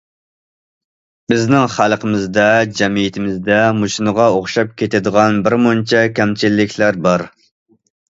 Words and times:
بىزنىڭ 1.33 1.65
خەلقىمىزدە، 1.73 2.45
جەمئىيىتىمىزدە 2.79 3.57
مۇشۇنىڭغا 3.81 4.25
ئوخشاپ 4.37 4.71
كېتىدىغان 4.83 5.37
بىر 5.49 5.57
مۇنچە 5.67 6.01
كەمچىلىكلەر 6.21 6.99
بار. 7.05 7.25